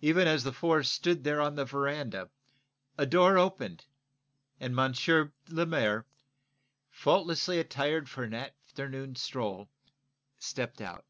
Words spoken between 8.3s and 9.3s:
afternoon